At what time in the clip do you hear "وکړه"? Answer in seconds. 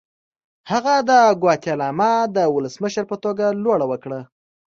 3.91-4.19